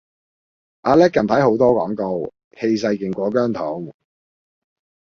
[0.81, 2.25] 阿叻近排好多廣告，
[2.59, 3.93] 氣勢勁過姜濤